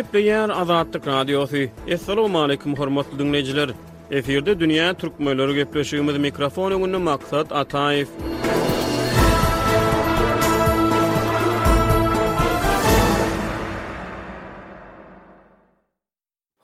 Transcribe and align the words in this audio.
Gepleyen 0.00 0.48
Azadlık 0.48 1.06
Radiosu. 1.06 1.56
Assalamu 1.94 2.42
alaykum 2.42 2.74
hormatly 2.76 3.18
dinleyijiler. 3.18 3.68
Eferde 4.16 4.52
dünýä 4.60 4.88
türkmenleri 5.02 5.52
gepleşýümiz 5.60 6.16
mikrofon 6.26 6.72
öňünde 6.78 7.00
maksat 7.10 7.52
Ataýew. 7.60 8.08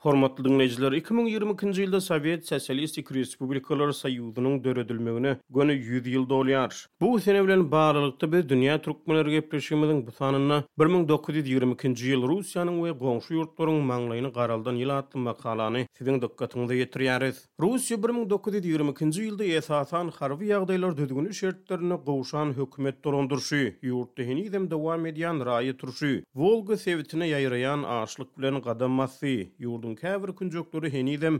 Hormatly 0.07 0.43
dinleyijiler, 0.45 0.91
2022-nji 1.01 1.81
ýylda 1.83 1.99
Sowet 1.99 2.45
Sosialistik 2.47 3.09
Respublikalar 3.11 3.89
Soýuzynyň 3.93 4.53
döredilmegine 4.63 5.33
gönü 5.51 5.73
100 5.73 6.05
ýyl 6.07 6.23
dolýar. 6.29 6.71
Bu 7.01 7.09
sene 7.19 7.41
bilen 7.43 7.65
baglanykda 7.71 8.29
bir 8.31 8.45
dünýä 8.51 8.77
türkmenleri 8.85 9.33
gepleşigimiziň 9.33 9.99
bu 10.07 10.13
sanyna 10.21 10.61
1922-nji 10.79 12.13
ýyl 12.13 12.23
Russiýanyň 12.31 12.77
we 12.85 12.93
goňşy 13.01 13.35
ýurtlaryň 13.35 13.81
maňlaýyny 13.89 14.31
garaldan 14.37 14.79
ýyl 14.79 14.93
atly 14.95 15.19
makalany 15.25 15.83
siziň 15.99 16.21
dikkatiňize 16.23 16.79
ýetirýäris. 16.85 17.43
Russiýa 17.59 17.99
1922-nji 18.07 19.25
ýylda 19.27 19.43
esasan 19.59 20.13
harby 20.21 20.53
ýagdaýlar 20.53 20.95
düzgünü 21.01 21.33
şertlerini 21.41 21.99
gowşan 22.07 22.55
hökümet 22.61 23.03
dolandyrşy, 23.03 23.65
ýurtda 23.83 24.23
hini 24.31 24.47
dem 24.55 24.71
dowam 24.71 25.03
edýän 25.11 25.43
raýy 25.43 25.75
turşy, 25.75 26.23
Volga 26.33 26.77
sewitine 26.77 27.27
ýaýraýan 27.33 27.83
aşlyk 27.99 28.31
bilen 28.39 28.61
gadam 28.63 28.91
massy, 29.03 29.51
ýurdun 29.59 29.96
käbir 30.01 30.33
künjökleri 30.41 30.91
henizem 30.97 31.39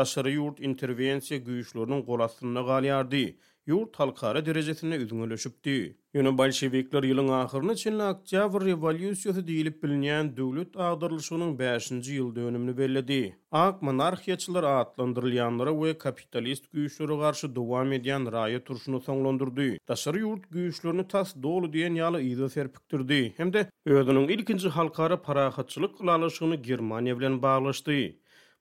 daşary 0.00 0.32
ýurt 0.38 0.62
intervensiya 0.70 1.40
güýçlerini 1.50 2.00
gol 2.08 2.24
galýardy. 2.72 3.24
yurt 3.68 3.96
halkara 4.00 4.40
derecesine 4.46 4.96
üzgünleşipdi. 5.04 5.72
Yunan 6.16 6.36
bolshevikler 6.40 7.04
ýylyň 7.08 7.26
ahyryny 7.38 7.74
çynly 7.80 8.04
Oktýabr 8.10 8.62
revolýusiýasy 8.68 9.42
diýilip 9.48 9.74
bilinýän 9.82 10.30
döwlet 10.38 10.78
agdarlyşynyň 10.86 11.50
5-nji 11.58 12.14
ýyl 12.20 12.30
dönümini 12.38 12.74
bellidi. 12.78 13.18
Ak 13.64 13.82
monarxiýaçylar 13.88 14.64
atlandyrylýanlara 14.70 15.74
we 15.82 15.92
kapitalist 16.06 16.70
güýçlere 16.78 17.18
garşy 17.24 17.50
dowam 17.58 17.92
edýän 17.98 18.24
raýat 18.38 18.64
turşunu 18.70 19.00
soňlandyrdy. 19.10 19.68
Daşary 19.92 20.24
yurt 20.24 20.46
güýçlerini 20.56 21.04
tas 21.14 21.36
dolu 21.42 21.68
diýen 21.76 22.00
ýaly 22.00 22.24
ýa-da 22.30 22.48
Hemde, 22.56 23.20
Hem-de 23.42 23.60
ýurdunyň 23.88 24.32
ilkinji 24.38 24.68
halkara 24.78 25.20
parahatçylyk 25.28 26.00
galaşygyny 26.00 26.56
Germaniýa 26.70 27.18
bilen 27.20 27.36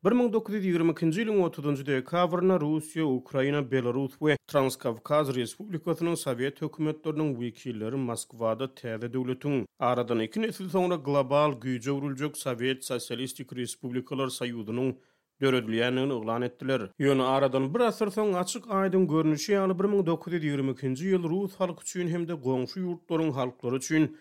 1922-nji 0.05 0.69
ýylyň 0.77 1.47
30-njy 1.49 1.83
dekabrynda 1.85 2.57
Russiýa, 2.61 3.05
Ukraina, 3.09 3.61
Belarus 3.65 4.13
we 4.21 4.35
Transkavkaz 4.51 5.31
Respublikasynyň 5.35 6.15
Sowet 6.21 6.59
hökümetleriniň 6.61 7.31
wekilleri 7.39 7.97
Moskwada 7.97 8.67
täze 8.77 9.09
döwletiň 9.13 9.63
aradan 9.79 10.21
2 10.21 10.41
nesil 10.45 10.69
soňra 10.69 10.99
global 11.01 11.57
güýçe 11.63 11.89
urulýan 11.91 12.35
Sowet 12.37 12.85
Sosialistik 12.85 13.51
Respublikalar 13.57 14.29
Soýudynyň 14.37 14.93
döredilýänini 15.41 16.13
oglan 16.13 16.43
etdiler. 16.45 16.85
Ýöne 17.01 17.25
aradan 17.33 17.65
bir 17.73 17.87
asyr 17.89 18.13
soň 18.19 18.37
açyk 18.45 18.69
aýdyň 18.69 19.09
görnüşi 19.15 19.57
ýaly 19.57 19.73
1922-nji 19.81 21.09
ýyl 21.15 21.25
Russ 21.33 21.57
halky 21.57 21.81
üçin 21.87 22.07
hem-de 22.13 22.37
goňşy 22.45 22.85
ýurtlaryň 22.85 23.33
halklary 23.41 23.81
üçin 23.81 24.11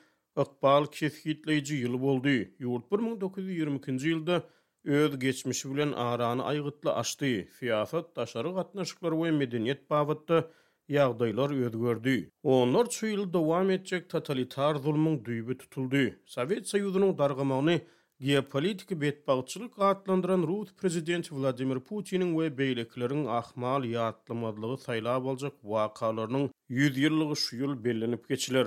ykbal 0.40 0.88
kesgitleýiji 0.88 1.82
ýyl 1.84 2.00
boldy. 2.06 2.38
Ýurt 2.64 2.88
1922-nji 2.96 4.14
ýylda 4.16 4.46
öz 4.86 5.18
geçmişi 5.18 5.74
bilen 5.74 5.92
aranı 5.92 6.44
aygıtla 6.44 6.94
açtı. 6.96 7.26
Fiyasat 7.58 8.14
taşarı 8.14 8.48
gatnaşıklar 8.54 9.10
we 9.12 9.30
medeniyet 9.30 9.90
babatda 9.90 10.50
ýagdaýlar 10.90 11.50
ödgördü. 11.68 12.30
Onlar 12.42 12.86
şu 12.90 13.06
ýyl 13.06 13.32
dowam 13.32 13.70
etjek 13.70 14.08
totalitar 14.10 14.74
zulmun 14.74 15.16
düýbi 15.18 15.56
tutuldy. 15.58 16.12
Sowet 16.26 16.66
Soýuzynyň 16.74 17.18
dargamagyny 17.18 17.78
geopolitik 18.20 18.90
betbagçylyk 19.00 19.76
gatlandyran 19.76 20.42
Russ 20.42 20.74
prezidenti 20.74 21.34
Vladimir 21.36 21.80
Putiniň 21.82 22.30
we 22.38 22.46
beýlekleriniň 22.62 23.26
ahmal 23.40 23.82
ýatlamadlygy 23.90 24.76
saýlap 24.86 25.22
boljak 25.26 25.54
wakalarynyň 25.74 26.48
100 26.68 26.98
ýyllygy 27.04 27.36
şu 27.36 27.56
ýyl 27.62 27.74
bellenip 27.84 28.28
geçilir. 28.28 28.66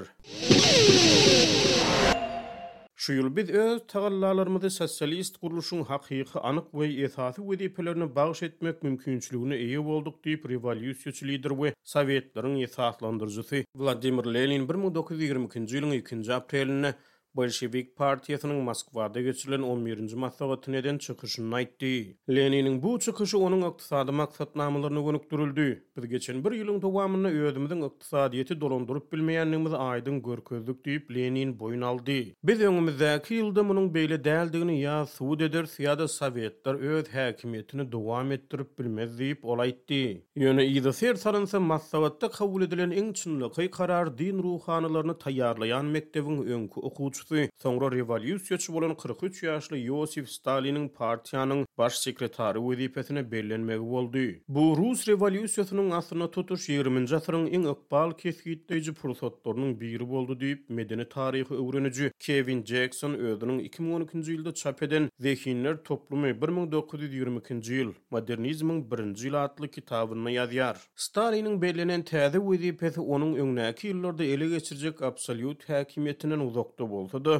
Şu 3.09 3.13
ýyl 3.17 3.29
biz 3.37 3.47
öz 3.59 3.79
tagallalarymyzy 3.91 4.69
sosialist 4.73 5.39
guruluşyň 5.41 5.79
hakyky 5.91 6.35
anyk 6.49 6.65
we 6.79 6.87
esasy 7.05 7.41
wezipelerini 7.45 8.07
bagyş 8.19 8.43
etmek 8.47 8.83
mümkinçiligine 8.85 9.57
ýa 9.69 9.81
bolduk 9.87 10.19
diýip 10.27 10.45
rewolýusiýaçy 10.53 11.25
lider 11.31 11.55
we 11.61 11.71
Sowetleriň 11.93 12.59
esaslandyrjysy 12.67 13.63
Vladimir 13.81 14.29
Lenin 14.35 14.67
1922-nji 14.73 15.81
ýylyň 15.81 16.05
2-nji 16.11 16.33
aprelini 16.37 16.93
Bolşevik 17.35 17.97
partiýasynyň 17.99 18.61
Moskwada 18.65 19.21
geçirilen 19.21 19.61
11-nji 19.61 20.15
matbuatyň 20.17 20.75
eden 20.79 20.97
çykyşyny 20.97 21.51
aýtdy. 21.57 21.91
Leniniň 22.37 22.79
bu 22.81 22.93
çykyşy 23.05 23.37
onuň 23.37 23.61
ykdysady 23.67 24.11
maksatnamalaryny 24.11 25.03
gönükdirildi. 25.07 25.67
Biz 25.97 26.07
geçen 26.15 26.39
bir 26.45 26.55
ýylyň 26.57 26.79
dowamyny 26.81 27.29
öýdümiň 27.43 27.83
ykdysadyýeti 27.87 28.57
dolandyryp 28.63 29.13
bilmeýänligimiz 29.13 29.73
aýdyň 29.77 30.17
görkezlik 30.25 30.81
diýip 30.87 31.13
Lenin 31.19 31.53
boyun 31.59 31.81
aldy. 31.91 32.17
Biz 32.49 32.63
öňümizdäki 32.69 33.37
ýylda 33.43 33.65
munyň 33.69 33.91
beýle 33.99 34.17
däldigini 34.29 34.79
ýa 34.81 34.97
suwd 35.13 35.45
eder 35.51 35.69
ýa 35.75 35.93
sowetler 36.15 36.75
öz 36.95 37.13
häkimetini 37.13 37.85
dowam 37.91 38.31
etdirip 38.39 38.73
bilmez 38.79 39.13
diýip 39.21 39.43
ol 39.45 39.61
aýtdy. 39.67 40.01
Ýöne 40.33 40.65
ýa-da 40.73 40.93
ser 41.03 41.13
saransa 41.27 41.59
matbuatda 41.69 42.31
kabul 42.39 42.65
edilen 42.65 42.89
iň 43.03 43.13
çynlyky 43.21 43.69
karar 43.77 44.15
din 44.17 44.41
ruhanalaryny 44.49 45.17
taýýarlaýan 45.27 45.93
mektebiň 45.97 46.43
öňkü 46.57 46.79
okuwçy 46.89 47.18
kurucusu, 47.27 47.51
sonra 47.61 47.91
revolüsyonçı 47.91 48.73
bolan 48.73 48.95
43 48.97 49.43
yaşlı 49.43 49.77
Yosif 49.77 50.29
Stalin'in 50.29 50.89
partiyanın 50.89 51.65
Baş 51.79 51.93
sekretary 51.93 52.57
wezipetine 52.59 53.31
berlenmegi 53.31 53.85
boldy. 53.91 54.27
Bu 54.47 54.63
Rus 54.77 55.07
revolýusiýasynyň 55.07 55.93
asyna 55.99 56.25
tutuş 56.35 56.63
20-nji 56.71 57.15
asyryň 57.17 57.45
iň 57.59 57.67
ökbal 57.73 58.09
kesgitdeýji 58.19 58.91
pursatlarynyň 58.99 59.71
biri 59.83 60.07
boldy 60.09 60.35
diýip 60.41 60.65
medeni 60.79 61.05
taryhy 61.13 61.59
öwrenýüji 61.61 62.09
Kevin 62.25 62.63
Jackson 62.71 63.15
öwrüniň 63.29 63.61
2012-nji 63.69 64.31
ýylda 64.35 64.53
çap 64.63 64.83
eden 64.89 65.07
Zehinler 65.27 65.77
toplumy 65.91 66.31
1922-nji 66.43 67.77
ýyl 67.79 67.93
modernizmiň 68.17 68.81
birinji 68.91 69.29
ýyly 69.31 69.39
atly 69.45 69.69
kitabyny 69.77 70.33
ýazýar. 70.35 70.75
Stalinň 71.05 71.57
berlenen 71.63 72.03
täze 72.11 72.43
wezipeti 72.49 72.99
onuň 73.19 73.39
öňnäki 73.45 73.93
ýyllarda 73.93 74.27
ele 74.35 74.51
geçirjek 74.57 74.99
absolýut 75.13 75.63
häkimiýetinden 75.71 76.43
uzakda 76.49 76.89
boldy. 76.95 77.39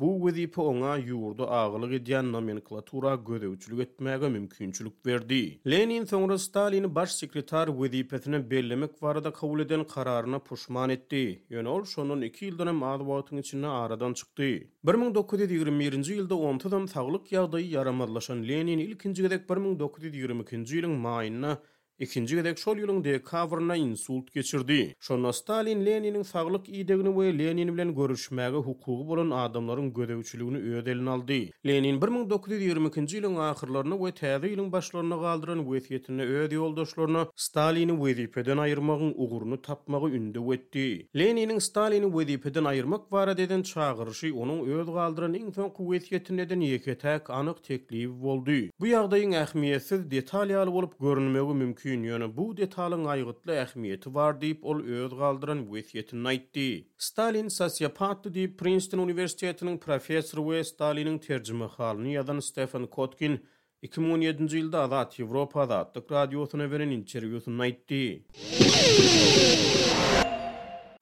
Bu 0.00 0.18
wezipe 0.26 0.60
ona 0.62 0.92
yurdu 0.96 1.44
ağırlık 1.50 1.92
edýän 1.98 2.26
nomenklatura 2.34 3.10
gödäwçilik 3.28 3.80
etmäge 3.84 4.28
mümkinçilik 4.36 4.94
verdi. 5.06 5.40
Lenin 5.70 6.04
soňra 6.12 6.38
Stalin 6.38 6.94
baş 6.94 7.10
sekretar 7.12 7.68
wezipesini 7.68 8.50
bellemek 8.50 9.02
varada 9.02 9.32
kabul 9.32 9.60
eden 9.60 9.84
kararyna 9.84 10.38
puşman 10.38 10.90
etdi. 10.90 11.20
Ýöne 11.50 11.68
ol 11.74 11.84
şonun 11.90 12.20
iki 12.30 12.48
ýyldan 12.48 12.72
maglumatyň 12.84 13.40
içine 13.44 13.68
aradan 13.80 14.12
çykdy. 14.22 14.48
1921-nji 14.92 16.12
ýylda 16.16 16.36
10 16.52 16.70
dan 16.76 16.86
saglyk 16.86 17.28
ýagdaýy 17.36 17.68
yaramazlaşan 17.76 18.42
Lenin 18.48 18.80
ilkinji 18.88 19.28
gedek 19.28 19.42
1922-nji 19.50 20.80
ýylyň 20.80 20.96
maýyna 21.08 21.52
ikinci 22.00 22.36
gedek 22.38 22.56
şol 22.58 22.76
ýylyň 22.80 23.00
dekabrynda 23.04 23.74
insult 23.76 24.30
geçirdi. 24.34 24.94
Şonda 25.00 25.32
Stalin 25.32 25.84
Leninin 25.86 26.22
saglyk 26.22 26.68
ideýini 26.80 27.12
we 27.18 27.26
Lenin 27.38 27.70
bilen 27.74 27.90
görüşmäge 28.00 28.56
hukugy 28.68 29.02
bolan 29.10 29.30
adamlaryň 29.44 29.92
gödäwçiligini 29.92 30.58
ödelen 30.80 31.06
aldy. 31.14 31.40
Lenin 31.66 32.00
1922-nji 32.00 33.18
ýylyň 33.20 33.36
ahirlaryna 33.50 33.96
we 34.04 34.10
täze 34.20 34.46
ýylyň 34.52 34.68
başlaryna 34.72 35.16
galdyran 35.24 35.60
wezipetini 35.68 36.22
ödi 36.42 36.54
ýoldaşlaryna 36.54 37.22
Stalini 37.46 37.92
wezipeden 38.04 38.56
aýyrmagyň 38.66 39.12
ugruny 39.24 39.60
tapmagy 39.68 40.16
ündi 40.22 40.38
wetdi. 40.48 40.86
Leninin 41.16 41.58
Stalini 41.58 42.08
wezipeden 42.16 42.64
aýyrmak 42.72 43.12
barada 43.12 43.42
eden 43.42 43.62
çağırışy 43.62 44.32
onuň 44.32 44.60
öz 44.78 44.86
galdyran 44.98 45.34
iň 45.42 45.52
soň 45.58 45.68
wezipetinden 45.92 46.64
ýeke 46.70 46.94
täk 47.04 47.28
anyk 47.40 47.60
teklibi 47.68 48.16
boldy. 48.24 48.60
Bu 48.80 48.86
ýagdaýyň 48.94 49.36
ähmiýetsiz 49.44 50.08
detaly 50.14 50.56
olup 50.56 50.72
bolup 50.76 50.92
görünmegi 51.00 51.54
mümkin 51.60 51.89
üçin 51.90 52.02
ýöne 52.06 52.26
bu 52.36 52.44
detalyň 52.58 53.00
aýgytly 53.12 53.54
ähmiýeti 53.62 54.10
bar 54.16 54.36
diýip 54.42 54.60
ol 54.72 54.82
öz 54.98 55.14
galdyran 55.22 55.62
wesiýetini 55.74 56.28
aýtdy. 56.32 56.66
Stalin 57.06 57.50
sosiopatdy 57.54 58.30
diýip 58.36 58.52
Princeton 58.60 59.02
Universitetiniň 59.06 59.80
professoru 59.86 60.44
we 60.52 60.60
Staliniň 60.70 61.18
terjime 61.26 61.68
halyny 61.78 62.14
ýadan 62.20 62.38
Stefan 62.48 62.86
Kotkin 62.94 63.40
2017-nji 63.82 64.62
ýylda 64.62 64.84
Azat 64.86 65.18
Ýewropada 65.18 65.80
Tok 65.94 66.14
radiosyna 66.14 66.70
beren 66.70 66.94
interwýusyny 67.00 67.66
aýtdy. 67.68 68.02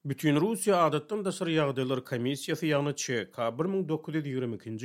Bütün 0.08 0.36
Rusiya 0.40 0.76
adatdan 0.82 1.24
da 1.24 1.32
sır 1.34 1.46
yağdylar 1.48 2.00
komissiyasy 2.04 2.68
ýany 2.70 2.94
çe 3.02 3.16
1922-nji 3.58 4.30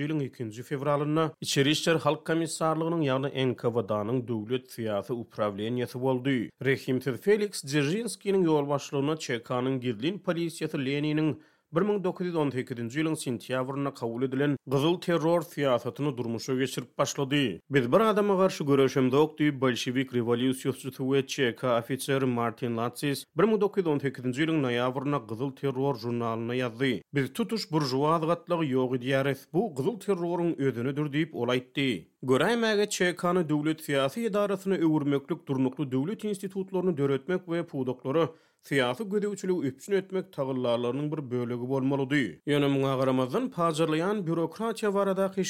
ýylyň 0.07 0.25
2-nji 0.33 0.63
fevralyna 0.69 1.25
İçeri 1.45 1.71
işler 1.75 1.99
halk 2.05 2.25
komissarlygynyň 2.29 3.05
ýany 3.07 3.29
NKVD-nyň 3.51 4.19
döwlet 4.31 4.67
syýasy 4.75 5.15
uprawleniýeti 5.15 6.01
boldy. 6.07 6.35
Rehimtir 6.69 7.17
Felix 7.27 7.63
Dzerzhinskiň 7.69 8.41
ýol 8.43 8.67
başlygyna 8.75 9.15
çe 9.27 9.39
kanyň 9.51 9.79
girdilen 9.87 10.19
polisiýa 10.27 10.71
Leniniň 10.87 11.31
1912-nji 11.73 12.93
ýylyň 13.01 13.15
sentýabrynda 13.19 13.91
kabul 13.97 14.23
edilen 14.27 14.51
gyzyl 14.69 14.97
terror 15.01 15.41
fiýasatyny 15.41 16.11
durmuşa 16.17 16.53
geçirip 16.55 16.97
başlady. 16.97 17.59
Biz 17.69 17.91
bir 17.93 17.99
adama 18.11 18.35
garşy 18.41 18.63
göreşem 18.67 19.07
okdy 19.21 19.43
diýip 19.47 19.55
bolşewik 19.63 20.11
rewolýusiýasy 20.13 20.81
tutuwçy 20.91 21.47
ofitser 21.79 22.23
Martin 22.35 22.77
Latsis 22.81 23.23
1912-nji 23.39 24.45
ýylyň 24.45 24.61
noýabrynda 24.67 25.19
gyzyl 25.31 25.55
terror 25.63 25.97
jurnalyna 26.03 26.53
ýazdy. 26.59 26.91
Biz 27.17 27.33
tutuş 27.41 27.65
burjuwa 27.71 28.13
adatlygy 28.21 28.73
ýok 28.77 28.93
diýäris. 29.05 29.41
Bu 29.53 29.65
gyzyl 29.81 29.97
terroruň 30.05 30.53
özünüdür 30.69 31.07
diýip 31.17 31.33
olaýtdy. 31.33 31.89
Göräýmäge 32.33 32.85
Çekany 32.99 33.41
döwlet 33.49 33.81
fiýasy 33.87 34.29
edarasyny 34.29 34.77
öwürmeklik 34.77 35.47
durnuklu 35.47 35.89
döwlet 35.91 36.23
institutlaryny 36.23 36.97
döretmek 37.01 37.41
we 37.49 37.63
pudoklary 37.65 38.27
Tiyatı 38.63 39.03
gödü 39.03 39.27
üçülü 39.29 39.57
üçün 39.67 39.93
etmek 39.93 40.33
tağırlarlarının 40.33 41.11
bir 41.11 41.31
bölögü 41.31 41.67
bolmalı 41.69 42.09
duy. 42.09 42.27
Yönü 42.45 42.67
müna 42.67 42.97
qaramazdan 42.99 43.51
pazarlayan 43.51 44.27
bürokratiya 44.27 44.93
varada 44.93 45.31
ki 45.31 45.43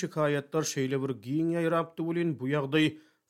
şeyle 0.63 1.01
bir 1.04 1.10
giyin 1.10 1.50
yayraptı 1.50 2.04
ulin 2.04 2.39
bu 2.39 2.48
yağdı. 2.48 2.80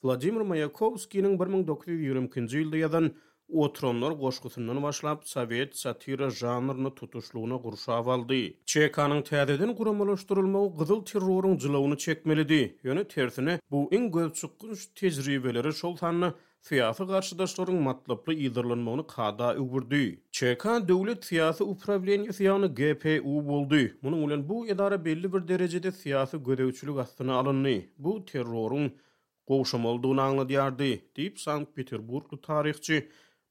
Vladimir 0.03 0.41
Mayakovski'nin 0.41 1.39
1922. 1.39 2.41
yılda 2.59 2.77
yadan 2.77 3.12
otronlar 3.53 4.19
qoşkusundan 4.19 4.83
başlap, 4.83 5.27
sovet, 5.27 5.77
satira, 5.77 6.29
janrını 6.29 6.95
tutuşluğuna 6.95 7.56
gurşa 7.65 7.94
avaldı. 8.00 8.36
Çekanın 8.74 9.21
tədədən 9.29 9.71
qoramalaşdırılma 9.77 10.59
qızıl 10.79 11.00
terrorun 11.09 11.56
zilavunu 11.57 11.97
çekmelidi. 11.97 12.62
Yönü 12.83 13.03
tersini 13.07 13.59
bu 13.71 13.79
in 13.95 14.12
gözü 14.12 14.47
qoç 14.62 14.79
tezri 15.00 15.44
siyasi 16.68 17.06
garşydaşlaryň 17.07 17.80
matlaply 17.86 18.33
ýygyrlanmagyny 18.44 19.04
kada 19.13 19.48
öwürdi. 19.63 19.98
ÇK 20.39 20.68
döwlet 20.92 21.25
siyasi 21.30 21.65
uprawleniýasy 21.74 22.45
ýany 22.45 22.69
GPU 22.77 23.42
boldy. 23.48 23.81
Munyň 24.06 24.21
bilen 24.25 24.45
bu 24.51 24.60
edara 24.75 25.00
belli 25.07 25.33
bir 25.33 25.44
derejede 25.48 25.92
siyasi 25.98 26.39
görewçilik 26.48 27.01
astyna 27.06 27.36
alyndy. 27.42 27.75
Bu 28.04 28.13
terroryň 28.31 28.88
gowşam 29.48 29.89
olduğunu 29.92 30.24
anlaýardy 30.30 30.92
diýip 31.19 31.44
Sankt 31.48 31.75
Peterburgly 31.75 32.42
taryhçy 32.48 33.04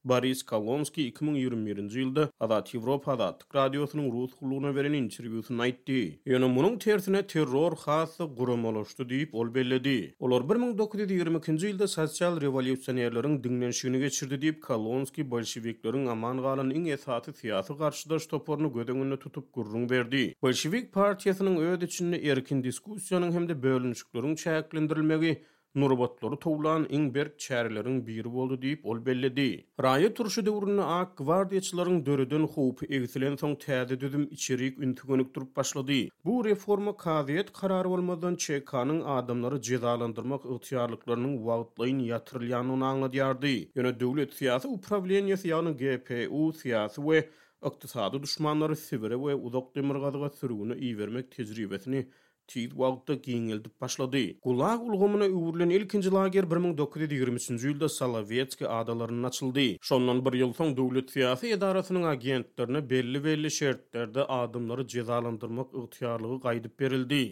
Boris 0.09 0.43
Kalonski 0.45 1.05
2021-nji 1.15 2.01
ýylda 2.01 2.23
Adat 2.43 2.73
Ýewropa 2.73 3.13
Adat 3.15 3.43
radiosynyň 3.55 4.09
rus 4.11 4.33
gullugyna 4.39 4.73
beren 4.75 4.97
interwýusyny 4.97 5.61
aýtdy. 5.63 5.99
Ýöne 6.27 6.49
munyň 6.51 6.73
tersine 6.83 7.21
terror 7.33 7.77
hasy 7.85 8.27
guramalaşdy 8.39 9.05
diýip 9.11 9.37
ol 9.39 9.51
bellädi. 9.57 9.93
Olar 10.19 10.43
1922-nji 10.49 11.69
ýylda 11.69 11.87
sosial 11.87 12.35
rewolýusionerleriň 12.43 13.37
dinlenşigini 13.45 14.01
geçirdi 14.03 14.41
diýip 14.43 14.59
Kalonski 14.67 15.23
bolşewikleriň 15.35 16.11
aman 16.11 16.43
galan 16.47 16.75
iň 16.81 16.91
esasy 16.97 17.31
siýasy 17.39 17.77
garşydaş 17.79 18.27
toporuny 18.35 18.73
gödeňine 18.75 19.15
tutup 19.23 19.47
gurrun 19.53 19.87
berdi. 19.89 20.25
Bolşewik 20.43 20.91
partiýasynyň 20.99 21.63
öýüdüçini 21.63 22.19
erkin 22.35 22.59
diskussiýanyň 22.63 23.31
hem-de 23.39 23.61
bölünüşlikleriň 23.63 24.35
çäklendirilmegi 24.35 25.37
Nurbatlary 25.75 26.37
toplan 26.43 26.83
iň 26.95 27.05
berk 27.13 27.31
çärleriň 27.43 27.95
biri 28.09 28.31
boldy 28.33 28.57
diýip 28.65 28.83
ol 28.93 28.99
bellidi. 29.05 29.45
Raýa 29.85 30.09
turşy 30.19 30.43
döwründe 30.49 30.83
ak 30.95 31.15
gwardiýçilaryň 31.21 31.95
döreden 32.09 32.45
howp 32.57 32.83
egizlen 32.97 33.39
soň 33.43 33.55
täde 33.63 33.95
düzüm 34.03 34.27
içirik 34.37 34.77
üntügünik 34.87 35.31
durup 35.37 35.55
başlady. 35.57 35.97
Bu 36.29 36.35
reforma 36.49 36.93
kaziyet 37.05 37.49
karary 37.61 37.89
bolmadan 37.95 38.37
çekanyň 38.45 39.01
adamlary 39.17 39.61
jezalandyrmak 39.71 40.45
ygtiýarlyklaryny 40.55 41.31
wagtlaýyn 41.49 42.03
ýatyrylýan 42.11 42.69
ony 42.75 42.87
aňladyardy. 42.91 43.55
Ýöne 43.79 43.93
döwlet 44.05 44.37
syýasy 44.43 44.69
uprawleniýe 44.77 45.39
syýany 45.45 45.73
GPU 45.81 46.43
syýasy 46.63 47.07
we 47.09 47.25
Oktosado 47.63 48.23
düşmanları 48.23 48.75
sibire 48.75 49.15
we 49.25 49.35
uzak 49.35 49.75
demir 49.75 49.95
gazga 50.03 50.29
sürgünü 50.29 50.75
iyi 50.79 50.97
vermek 50.97 51.29
tecrübesini 51.31 52.01
tiýip 52.51 52.73
wagtda 52.79 53.15
giňildi 53.25 53.71
başlady. 53.81 54.23
Gulag 54.43 54.81
ulgumyna 54.87 55.25
öwrülen 55.27 55.69
ilkinji 55.77 56.11
lager 56.13 56.47
1923-nji 56.55 57.71
ýylda 57.71 57.89
Salavetski 57.95 58.67
adalaryna 58.67 59.31
açyldy. 59.33 59.65
Şondan 59.91 60.21
bir 60.25 60.37
ýyl 60.41 60.55
soň 60.59 60.73
döwlet 60.77 61.13
syýasy 61.15 61.53
edaratynyň 61.57 62.07
agentlerini 62.13 62.83
belli-belli 62.89 63.51
şertlerde 63.59 64.25
adamlary 64.39 64.87
jazalandyrmak 64.97 65.71
ygtiýarlygy 65.85 66.41
gaýdyp 66.49 66.83
berildi. 66.83 67.23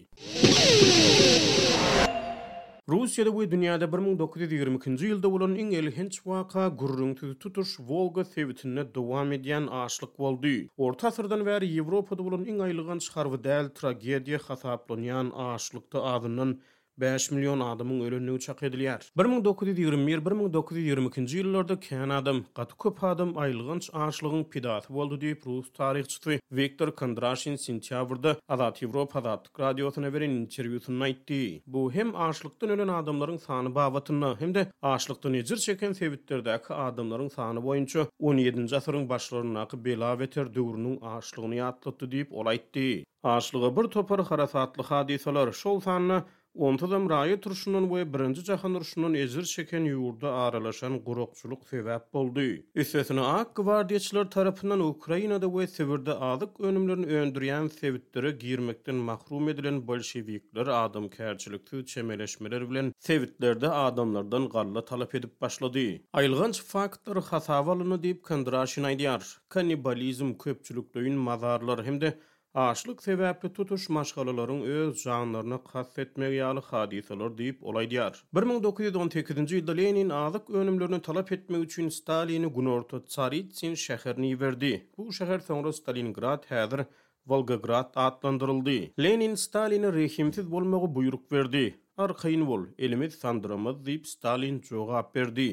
Rusiyada 2.90 3.32
we 3.36 3.44
dünýäde 3.50 3.86
1920-nji 3.94 5.08
ýylda 5.10 5.30
bolan 5.34 5.52
iň 5.64 5.68
ilhenç 5.82 6.16
waka 6.30 6.64
gurrun 6.82 7.12
tutuş 7.44 7.74
Volga 7.92 8.24
sewitine 8.30 8.86
dowam 8.96 9.36
edýän 9.38 9.68
aşlyk 9.84 10.16
boldy. 10.24 10.54
Orta 10.88 11.12
asyrdan 11.12 11.46
bäri 11.50 11.70
Ýewropada 11.78 12.26
bolan 12.30 12.48
iň 12.56 12.64
aýlygan 12.70 13.06
şaharwy 13.10 13.42
däl 13.50 13.70
tragediýa 13.82 14.42
hasaplanýan 14.48 15.30
aşlykda 15.52 16.08
adynyň 16.16 16.58
5 16.98 17.32
milyon 17.32 17.60
adamın 17.60 18.00
ölünlüğü 18.02 18.40
çak 18.40 18.64
edilir. 18.64 18.82
1921-1922 19.18 21.36
yıllarda 21.38 21.74
kən 21.74 22.14
adam, 22.14 22.44
qatı 22.56 22.78
köp 22.78 23.04
adam 23.04 23.38
aylığınç 23.38 23.90
ağaçlığın 23.94 24.44
pidatı 24.44 24.94
boldu 24.94 25.22
deyip 25.22 25.48
Rus 25.48 25.74
tarihçisi 25.74 26.40
Viktor 26.52 26.92
Kondrashin 26.96 27.56
sentyavrda 27.56 28.38
Adat 28.48 28.84
Evropa 28.84 29.20
Azatlık 29.20 29.60
Radyosuna 29.60 30.14
veren 30.14 30.30
intervyusunu 30.30 31.04
aytti. 31.04 31.64
Bu 31.68 31.94
hem 31.94 32.16
ağaçlıktan 32.16 32.70
ölen 32.70 32.88
adamların 32.88 33.38
sani 33.38 33.76
bavatını 33.76 34.36
hem 34.40 34.56
de 34.56 34.68
ağaçlıktan 34.82 35.34
ecir 35.34 35.58
çeken 35.58 35.92
sevittirdeki 35.94 36.74
adamların 36.74 37.28
sani 37.28 37.64
boyunca 37.64 38.08
17. 38.20 38.76
asırın 38.76 39.10
başlarına 39.10 39.62
akı 39.62 39.86
belaveter 39.86 40.56
dövrünün 40.56 41.00
ağaçlığını 41.02 41.56
yatlıttı 41.56 42.12
deyip 42.12 42.34
olaytdi. 42.34 43.04
Ağaçlığı 43.24 43.78
bir 43.78 43.84
topar 43.84 44.26
harasatlı 44.26 44.84
hadiseler 44.84 45.52
şol 45.52 45.80
sanını 45.80 46.24
Onta 46.56 46.88
da 46.92 47.00
mirayi 47.00 47.42
turşunun 47.42 47.96
ve 47.96 48.14
birinci 48.14 48.44
cahan 48.44 48.74
turşunun 48.74 49.14
ezir 49.14 49.44
çeken 49.44 49.80
yurda 49.80 50.34
aralaşan 50.34 51.04
gurokçuluk 51.04 51.68
sebep 51.70 52.14
boldu. 52.14 52.42
Üstesine 52.76 53.20
ak 53.22 53.56
gvardiyaçlar 53.56 54.32
tarafından 54.32 54.80
Ukrayna'da 54.80 55.58
ve 55.58 55.68
sivirde 55.68 56.14
adık 56.14 56.60
önümlerini 56.60 57.06
öndüryen 57.06 57.68
sevitlere 57.68 58.32
girmekten 58.32 58.96
mahrum 58.96 59.50
edilen 59.50 59.88
bolşevikler 59.88 60.68
adam 60.68 61.10
kerçilikti 61.10 61.86
çemeleşmeler 61.86 62.70
bilen 62.70 62.94
sevitlerde 63.00 63.70
adamlardan 63.70 64.50
galla 64.50 64.86
talap 64.86 65.16
edip 65.16 65.42
başladı. 65.42 65.80
Aylganç 66.14 66.62
faktor 66.64 67.24
hasavalını 67.24 68.04
deyip 68.04 68.24
kandıraşin 68.24 68.84
aydiyar. 68.84 69.40
Kanibalizm 69.50 70.34
köpçülüklüyün 70.34 71.16
mazarlar 71.16 71.86
hem 71.86 72.02
de 72.02 72.18
Aşlyk 72.54 73.00
sebäpli 73.00 73.48
tutuş 73.56 73.86
maşgalalaryň 73.96 74.64
öz 74.70 75.04
janlaryny 75.04 75.60
has 75.74 75.94
etmek 76.04 76.34
ýaly 76.40 76.60
hadiseler 76.72 77.30
diýip 77.38 77.62
olaý 77.72 77.84
diýär. 77.94 78.12
1918-nji 78.40 79.62
ýylda 79.62 79.76
Lenin 79.78 80.10
azyk 80.18 80.50
önümlerini 80.50 81.00
talap 81.02 81.32
etmek 81.32 81.64
üçin 81.68 81.90
Stalini 82.00 82.48
gunorta 82.58 83.00
Tsaritsin 83.06 83.74
şäherini 83.86 84.34
berdi. 84.42 84.72
Bu 84.98 85.04
şäher 85.20 85.40
sonra 85.40 85.74
Stalingrad 85.78 86.44
häzir 86.50 86.82
Volgograd 87.28 87.94
adlandyryldy. 87.96 88.78
Lenin 89.08 89.36
Stalini 89.36 89.94
rehimsiz 89.94 90.52
bolmagy 90.52 90.92
buyruk 90.96 91.32
berdi. 91.32 91.64
Arkayn 91.98 92.48
bol, 92.48 92.64
elimiz 92.78 93.16
sandyramaz 93.24 93.78
diýip 93.88 94.06
Stalin 94.16 94.62
jogap 94.62 95.16
berdi. 95.16 95.50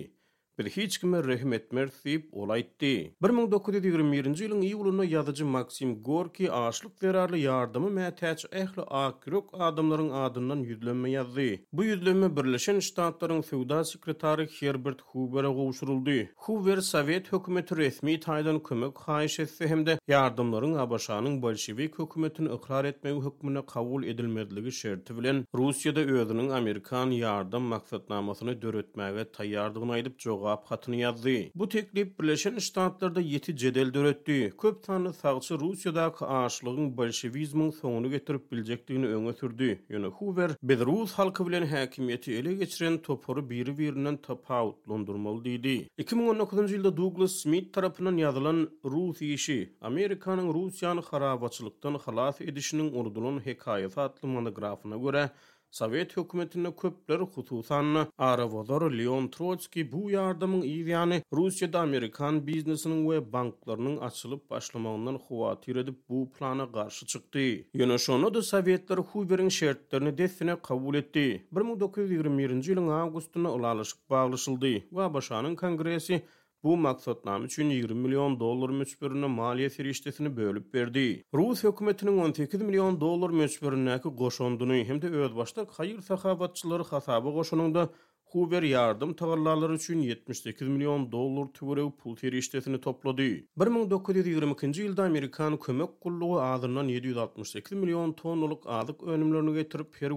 bil 0.58 0.66
hiç 0.66 0.98
kime 0.98 1.24
rehim 1.24 1.52
etmer 1.52 1.88
deyip 2.04 2.28
olaytdi. 2.34 3.14
1921-nji 3.22 4.46
ýylyň 4.46 4.62
iýulyna 4.70 5.04
ýazyjy 5.12 5.46
Maksim 5.54 5.90
Gorki 6.08 6.48
aşlyk 6.52 6.94
berärli 7.02 7.38
ýardymy 7.44 7.90
mä 7.98 8.06
täç 8.20 8.42
ähli 8.62 8.82
akrok 9.02 9.54
adamlaryň 9.68 10.08
adyndan 10.24 10.64
ýüzlenme 10.70 11.10
ýazdy. 11.12 11.46
Bu 11.72 11.84
ýüzlenme 11.84 12.30
Birleşen 12.36 12.80
Ştatlaryň 12.88 13.42
Söwda 13.50 13.78
sekretary 13.84 14.48
Herbert 14.60 15.02
Hoover-a 15.12 15.48
gowşuruldy. 15.60 16.18
Hoover 16.36 16.80
Sowet 16.80 17.32
hökümeti 17.32 17.76
resmi 17.76 18.18
taýdan 18.26 18.62
kömek 18.62 18.94
haýş 19.06 19.40
etse 19.42 19.68
hemde 19.68 19.98
ýardymlaryň 20.08 20.76
abş 20.86 20.90
Bolshevik 21.08 21.42
bolşewik 21.42 21.98
hökümetini 21.98 22.48
ikrar 22.56 22.84
etmegi 22.84 23.16
hukmyny 23.18 23.62
kabul 23.66 24.04
edilmediligi 24.04 24.72
şerti 24.72 25.16
bilen 25.18 25.44
Russiýada 25.54 26.02
özüniň 26.20 26.50
Amerikan 26.60 27.10
ýardym 27.22 27.64
maksatnamasyny 27.74 28.60
döretmäge 28.62 29.24
taýýardygyny 29.38 29.92
aýdyp 29.98 30.18
jogap 30.48 30.66
hatyny 30.66 30.96
ýazdy. 30.98 31.50
Bu 31.54 31.66
teklip 31.68 32.20
Birleşen 32.20 32.58
Ştatlarda 32.58 33.20
ýeti 33.20 33.52
jedel 33.58 33.90
döretdi. 33.94 34.52
Köp 34.62 34.82
tanly 34.86 35.12
sagçy 35.20 35.54
Russiýadaky 35.54 36.24
aşlygyň 36.26 36.86
bolşewizmiň 36.96 37.72
soňuny 37.80 38.08
getirip 38.14 38.46
biljekdigini 38.52 39.06
öňe 39.18 39.32
sürdi. 39.40 39.68
Ýöne 39.90 40.06
Hoover 40.20 40.50
Belarus 40.62 41.12
halky 41.12 41.46
bilen 41.48 41.64
häkimiýeti 41.72 42.30
ele 42.40 42.54
geçiren 42.54 42.96
topary 42.98 43.40
biri-birinden 43.50 44.16
tapawutlandyrmaly 44.16 45.40
diýdi. 45.48 45.74
2019-njy 45.98 46.74
ýylda 46.78 46.94
Douglas 47.02 47.32
Smith 47.42 47.72
tarapynyň 47.76 48.22
ýazylan 48.24 48.60
Ruth 48.94 49.22
işi 49.22 49.58
Amerikanyň 49.80 50.48
Russiýany 50.56 51.04
harabatçylykdan 51.10 52.00
halas 52.06 52.40
edişiniň 52.40 52.92
urdulan 52.98 53.40
hekaýaty 53.46 54.00
atly 54.08 54.26
monografyna 54.36 54.96
görä 54.96 55.28
Sovet 55.70 56.16
hükümetine 56.16 56.76
köpler 56.76 57.20
hususan 57.20 58.06
Aravodor 58.18 58.92
Leon 58.92 59.28
Trotsky 59.28 59.92
bu 59.92 60.10
yardımın 60.10 60.62
iyiyani 60.62 61.22
Rusya'da 61.32 61.80
Amerikan 61.80 62.46
biznesinin 62.46 63.10
ve 63.10 63.32
banklarının 63.32 63.96
açılıp 63.96 64.50
başlamağından 64.50 65.14
huvatir 65.14 65.76
edip 65.76 66.08
bu 66.08 66.30
plana 66.38 66.72
karşı 66.72 67.06
çıktı. 67.06 67.38
Yine 67.74 67.98
şonu 67.98 68.34
da 68.34 68.42
Sovetler 68.42 68.98
huverin 68.98 69.48
şertlerini 69.48 70.18
desine 70.18 70.60
kabul 70.62 70.94
etti. 70.94 71.46
1921. 71.52 72.50
yılın 72.68 72.88
augustuna 72.88 73.52
ulalışık 73.52 74.10
bağlaşıldı. 74.10 74.68
Vabaşanın 74.92 75.56
kongresi 75.56 76.22
Bu 76.64 76.76
maksatlar 76.76 77.40
üçin 77.40 77.70
20 77.70 78.00
milyon 78.02 78.32
dollar 78.40 78.70
müçbürünü 78.78 79.26
maliyyə 79.34 79.68
firishtisini 79.74 80.30
bölüp 80.36 80.74
verdi. 80.74 81.02
Rus 81.34 81.62
hökumətinin 81.66 82.18
18 82.22 82.62
milyon 82.70 82.96
dollar 83.04 83.30
müçbürünəki 83.42 84.10
qoşonduny 84.22 84.82
hem 84.90 84.98
de 85.04 85.12
öz 85.26 85.36
başda 85.38 85.64
xayır 85.76 86.00
səxavatçıları 86.08 86.88
xasabı 86.90 87.34
qoşonunda 87.38 87.84
huver 88.32 88.62
yardım 88.62 89.14
tavarlarları 89.14 89.74
üçün 89.78 90.00
78 90.00 90.68
milyon 90.68 91.06
dollar 91.12 91.46
tüvürev 91.54 91.90
pul 92.02 92.16
terişdesini 92.16 92.80
topladı. 92.80 93.28
1922-ci 93.58 94.82
ilda 94.82 95.02
Amerikan 95.04 95.58
kömök 95.58 96.00
kulluğu 96.00 96.40
adından 96.40 96.88
768 96.88 97.72
milyon 97.78 98.12
tonluluk 98.12 98.62
adık 98.66 99.02
önümlerini 99.02 99.54
getirip 99.54 99.96
her 100.00 100.10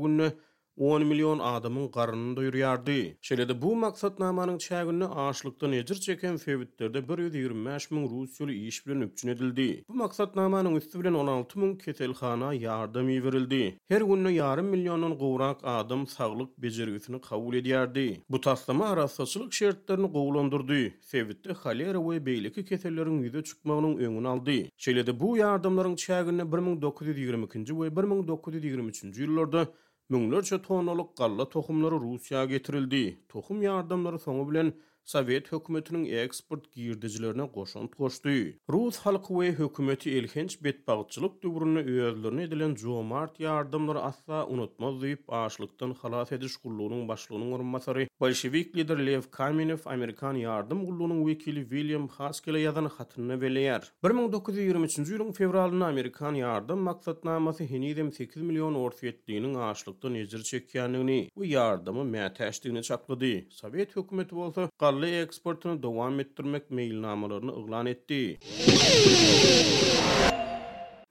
10 0.78 1.04
milyon 1.06 1.40
adamın 1.40 1.92
garını 1.92 2.38
doyuryardı. 2.38 2.92
Çelede 3.22 3.62
bu 3.62 3.76
maksat 3.76 4.20
namanın 4.20 4.58
çaygını 4.58 5.16
ağaçlıkta 5.16 5.68
necir 5.68 5.96
çeken 5.96 6.38
fevitlerde 6.38 7.22
125 7.38 7.92
min 7.92 8.10
Rusyolu 8.10 8.52
iş 8.52 8.88
bilen 8.88 9.02
edildi. 9.02 9.84
Bu 9.90 9.94
maksat 9.94 10.36
namanın 10.36 10.76
üstü 10.76 11.00
bilen 11.00 11.14
16 11.14 11.60
min 11.60 11.76
Ketelkana 11.78 12.54
yardım 12.54 13.10
iverildi. 13.10 13.78
Her 13.88 14.02
gününü 14.02 14.32
yarım 14.32 14.66
milyonun 14.66 15.18
qoğrak 15.18 15.58
adam 15.64 16.08
sağlık 16.08 16.58
becerisini 16.62 17.22
kavul 17.22 17.54
ediyerdi. 17.56 18.22
Bu 18.30 18.42
taslama 18.42 18.86
arasasılık 18.90 19.54
şerretlerini 19.54 20.12
qoğulandurdu. 20.12 20.72
Sevitte 21.02 21.52
Xalera 21.52 22.10
ve 22.10 22.26
Beyliki 22.26 22.66
Ketelerin 22.66 23.22
yüze 23.24 23.44
çıkmağının 23.44 23.98
önünü 23.98 24.28
aldı. 24.28 24.52
Çelede 24.78 25.20
bu 25.20 25.38
yardımların 25.38 25.96
çaygını 25.96 26.52
1922 26.58 27.72
ve 27.82 27.96
1923 27.96 29.04
yüllerde 29.18 29.68
Müngler 30.12 30.42
çö 30.44 30.58
tonoluk 30.62 31.18
galla 31.18 31.50
tohumları 31.50 31.96
Rusya 31.96 32.46
getirildi. 32.46 33.18
Tohum 33.30 33.62
yardımları 33.62 34.20
sonu 34.20 34.52
bilen 34.52 34.74
Sovet 35.10 35.48
hökümetiniň 35.52 36.04
eksport 36.24 36.66
giýerdijilerine 36.76 37.44
goşun 37.54 37.88
goşdy. 37.98 38.54
Rus 38.70 38.98
halky 38.98 39.28
we 39.34 39.48
hökümeti 39.58 40.12
elhenç 40.18 40.64
betbagçylyk 40.64 41.44
döwründe 41.44 41.80
öýerlerini 41.84 42.42
edilen 42.46 42.76
Jomart 42.76 43.40
ýardymlar 43.40 43.98
asla 44.00 44.44
unutmaz 44.48 45.02
diýip 45.04 45.24
başlykdan 45.28 45.96
halat 46.02 46.32
ediş 46.38 46.58
gullugynyň 46.58 47.08
başlygynyň 47.08 47.54
urmatary 47.60 48.06
Bolshevik 48.20 48.76
lider 48.78 49.00
Lev 49.06 49.22
Kamenev 49.32 49.80
Amerikan 49.86 50.34
yardım 50.34 50.86
gullugynyň 50.86 51.26
wekili 51.30 51.62
William 51.70 52.08
Haskell 52.08 52.62
ýazan 52.62 52.88
hatyny 52.98 53.38
beliýär. 53.44 53.82
1923-nji 54.04 55.18
ýylyň 55.18 55.34
fevralynda 55.42 55.88
Amerikan 55.90 56.36
ýardym 56.44 56.86
maksatnamasy 56.92 57.64
Henidem 57.74 58.12
8 58.12 58.42
million 58.44 58.74
orta 58.86 59.08
ýetdiginiň 59.10 59.58
aşlykdan 59.72 60.22
çekýändigini 60.54 61.30
bu 61.36 61.46
ýardymy 61.46 62.04
mätäşdigini 62.16 62.82
çaklady. 62.84 63.34
Sovet 63.50 63.96
hökümeti 63.96 64.36
bolsa 64.36 64.70
gurallı 64.92 65.08
eksportunu 65.08 65.84
dowam 65.84 66.20
etdirmek 66.20 66.70
meýilnamalaryny 66.72 67.52
ýygnan 67.60 67.86
etdi. 67.86 68.38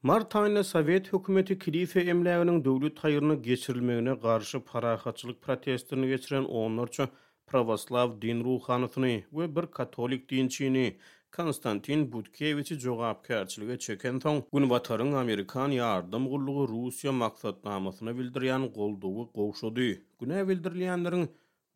Mart 0.03 0.37
ayında 0.37 0.65
Sovet 0.65 1.13
hükümeti 1.13 1.59
Kilife 1.59 2.01
emlağının 2.01 2.65
dövlüt 2.65 2.99
hayırını 2.99 3.43
geçirilmeğine 3.43 4.19
karşı 4.21 4.61
parahatçılık 4.61 5.43
protestini 5.43 6.09
geçiren 6.09 6.45
onlarca 6.45 7.09
Pravoslav 7.47 8.21
din 8.21 8.45
ruhanıtını 8.45 9.23
ve 9.33 9.57
bir 9.57 9.67
katolik 9.71 10.29
dinçini 10.31 10.97
Konstantin 11.37 12.13
Budkeviçi 12.13 12.79
cogap 12.79 13.25
kärçiligi 13.27 13.79
çeken 13.79 14.19
ton 14.19 14.43
gün 14.53 14.71
vatarın 14.71 15.13
Amerikan 15.13 15.71
yardım 15.71 16.29
gulluğu 16.29 16.69
Rusya 16.69 17.13
maksatnamasını 17.13 18.19
bildiriyan 18.19 18.67
golduğu 18.73 19.33
qovşudu. 19.33 19.81
Güne 20.21 20.49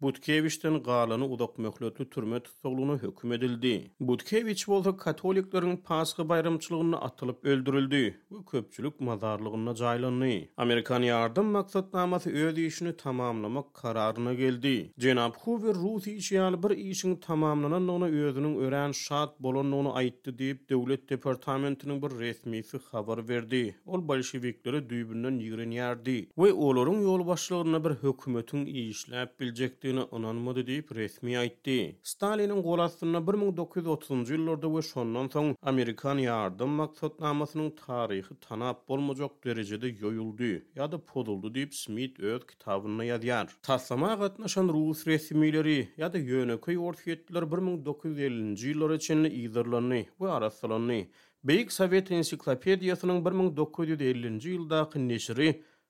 Budkevichden 0.05 0.83
galany 0.83 1.25
uzak 1.25 1.59
möhletli 1.59 2.05
türme 2.11 2.41
tutulugyny 2.43 2.97
hökm 3.03 3.33
edildi. 3.33 3.91
Budkevich 4.01 4.67
bolsa 4.69 4.93
katoliklaryň 4.97 5.77
Paskha 5.77 6.29
bayramçylygyny 6.29 6.97
atylyp 7.01 7.39
öldürildi. 7.45 8.21
Bu 8.31 8.45
köpçülük 8.45 9.01
mazarlygyna 9.01 9.71
jaýlandy. 9.75 10.45
Amerikan 10.57 11.03
yardım 11.03 11.47
maksatnamasy 11.47 12.29
öýdi 12.31 12.67
işini 12.67 12.97
tamamlamak 12.97 13.75
kararyna 13.75 14.35
geldi. 14.35 14.93
Cenab 15.01 15.33
Hoover 15.45 15.75
ruhi 15.75 16.11
ýaly 16.19 16.59
bir 16.67 16.77
işin 16.77 17.17
tamamlanan 17.17 17.89
ony 17.89 18.21
ören 18.67 18.93
şat 18.93 19.41
bolanyny 19.41 19.89
aýtdy 20.05 20.31
diýip 20.41 20.69
döwlet 20.71 21.09
departamentinin 21.11 22.03
bir 22.03 22.11
resmi 22.19 22.63
fi 22.63 22.79
habar 22.91 23.29
berdi. 23.29 23.77
Ol 23.87 24.09
bolşewikleri 24.09 24.77
düýbünden 24.93 25.37
ýürenýärdi. 25.47 26.17
We 26.37 26.53
olaryň 26.53 26.99
ýol 27.09 27.27
başlygyna 27.27 27.85
bir 27.85 27.91
hökümetiň 28.05 28.63
işläp 28.89 29.39
biljekdi. 29.41 29.94
ýygyna 29.95 30.05
ananmady 30.17 30.63
diýip 30.67 30.91
resmi 30.97 31.37
aýtdy. 31.39 31.75
Stalinin 32.11 32.63
golasyna 32.65 33.19
1930-njy 33.21 34.35
ýyllarda 34.35 34.69
we 34.75 34.83
şondan 34.83 35.29
soň 35.33 35.53
Amerikan 35.71 36.19
ýardym 36.23 36.73
maksatnamasynyň 36.81 37.69
taryhy 37.79 38.35
tanap 38.49 38.81
bolmajak 38.91 39.33
derejede 39.45 39.91
ýoyuldy. 39.95 40.51
Ýa-da 40.77 40.99
podyldy 40.99 41.49
diýip 41.57 41.75
Smith 41.79 42.19
öz 42.21 42.43
kitabyna 42.51 43.05
ýazýar. 43.13 43.51
Taslama 43.67 44.15
gatnaşan 44.23 44.69
rus 44.75 45.05
resmiýleri 45.07 45.79
ýa-da 46.01 46.19
ýöne 46.19 46.59
köý 46.65 46.77
ortyetdiler 46.79 47.43
1950-nji 47.43 48.55
ýyllar 48.67 48.97
üçin 48.99 49.27
ýygyrlany 49.31 50.05
we 50.19 50.29
arasylany 50.31 51.07
Beyk 51.45 51.73
Sowet 51.73 52.11
Ensiklopediasynyň 52.11 53.21
1950-nji 53.25 54.57
ýyldaky 54.57 55.09
neşri 55.09 55.49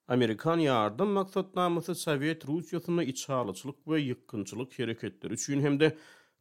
Amerikan 0.09 0.59
yardım 0.59 1.09
maksatnamasy 1.11 1.93
Sowet 2.05 2.41
Russiýasyna 2.49 3.05
içhalçylyk 3.13 3.79
we 3.91 4.01
ýykynçylyk 4.03 4.79
hereketleri 4.79 5.33
üçin 5.39 5.63
hem 5.67 5.81
de 5.81 5.89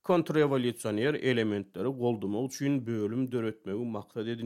kontrrevolüsyoner 0.03 1.13
elementleri 1.13 1.87
goldum 1.87 2.45
üçin 2.45 2.87
bölüm 2.87 3.31
dörötme 3.31 3.73
bu 3.79 3.85
makda 3.85 4.25
dedi 4.25 4.43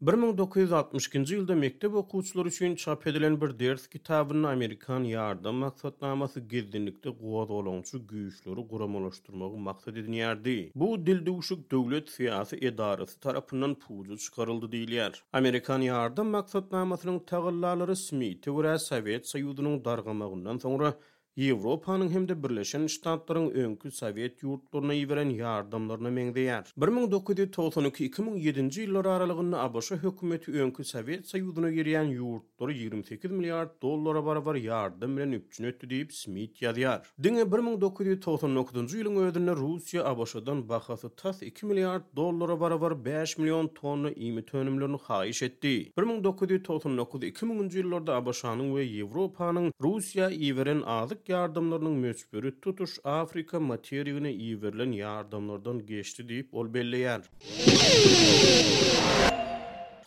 1962 0.00 1.20
nji 1.22 1.34
ýylda 1.36 1.54
Mektep 1.60 1.94
okuwçylary 2.00 2.48
üçin 2.50 2.72
bu 2.72 2.76
çap 2.82 3.06
edilen 3.06 3.36
bir 3.40 3.54
ders 3.58 3.86
kitabyny 3.94 4.46
Amerikan 4.46 5.02
yardım 5.04 5.56
maksatlaması 5.56 6.40
geldinlikte 6.40 7.10
guğa 7.10 7.46
olanu 7.58 8.06
güyüşleri 8.08 8.62
gram 8.72 8.96
oluşturma 8.96 9.50
bu 9.50 9.76
dedi 9.96 10.70
bu 10.76 11.06
dilde 11.06 11.30
uşuk 11.30 11.70
dövlet 11.72 12.08
siyasi 12.08 12.56
edarasy 12.56 13.16
tarafından 13.20 13.74
puzu 13.74 14.18
çıkarıldı 14.18 14.66
diýilýär. 14.76 15.12
Amerikan 15.32 15.80
yardım 15.80 16.28
maksatnamasynyň 16.34 17.24
tağıllarları 17.26 17.96
Smith 17.96 18.42
Tevre 18.42 18.78
Sowet 18.78 19.28
sayyudunun 19.28 19.84
dargamagından 19.84 20.58
sonra 20.58 20.94
Yevropanyň 21.40 22.08
hem 22.12 22.24
de 22.28 22.34
Birleşen 22.42 22.82
Ştatlaryň 22.90 23.46
öňkü 23.60 23.90
Sowet 23.98 24.42
ýurtlaryna 24.44 24.92
ýeberen 24.96 25.30
ýardamlaryna 25.36 26.10
meňdeýär. 26.16 26.62
1992-2007-nji 26.82 28.80
ýyllar 28.82 29.06
aralygynda 29.12 29.60
ABŞ 29.64 29.88
hökümeti 30.02 30.48
öňkü 30.64 30.84
Sowet 30.84 31.22
Soýuduna 31.32 31.70
girýän 31.76 32.08
ýurtlary 32.16 32.74
28 32.82 33.32
milliard 33.38 33.70
dollara 33.82 34.22
barabar 34.26 34.56
ýardym 34.60 35.16
bilen 35.16 35.32
üçin 35.38 35.64
ötdi 35.70 35.86
diýip 35.94 36.10
Smith 36.18 36.54
ýazýar. 36.66 37.00
Diňe 37.28 37.44
1999-njy 37.54 38.96
ýylyň 39.00 39.16
öňünde 39.22 39.54
Russiýa 39.62 40.02
ABŞ-dan 40.12 40.58
bahasy 40.74 41.08
tas 41.22 41.36
2 41.48 41.64
milliard 41.72 42.04
dollara 42.20 42.60
barabar 42.66 42.98
5 43.08 43.38
million 43.40 43.66
tonna 43.80 44.10
ými 44.12 44.42
tönümlerini 44.52 44.98
haýiş 45.08 45.42
etdi. 45.48 45.74
1999-2000-nji 46.04 47.78
ýyllarda 47.86 48.12
ABŞ-nyň 48.20 48.68
we 48.76 48.84
Ýewropanyň 49.00 49.72
Russiýa 49.88 50.28
ýeberen 50.44 50.84
azyk 51.00 51.29
yardımlarının 51.30 51.92
müçbürü 51.92 52.60
tutuş 52.60 52.98
Afrika 53.04 53.60
materyine 53.60 54.32
iyi 54.32 54.62
verilen 54.62 54.92
yardımlardan 54.92 55.86
geçti 55.86 56.28
deyip 56.28 56.54
ol 56.54 56.74
belli 56.74 56.98
yer. 56.98 57.20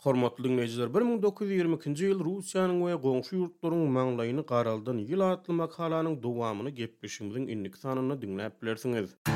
Hormatly 0.04 0.44
dinleyijiler, 0.44 0.86
1922-nji 0.96 2.04
ýyl 2.10 2.18
Russiýanyň 2.26 2.76
we 2.86 2.94
goňşy 3.06 3.34
ýurtlaryň 3.38 3.86
maňlaýyny 3.96 4.44
garaldan 4.50 5.00
ýyl 5.04 5.24
atly 5.30 5.56
makalanyň 5.64 6.18
dowamyny 6.26 6.70
gepleşimiň 6.82 7.48
indiki 7.48 7.80
sanyny 7.80 9.33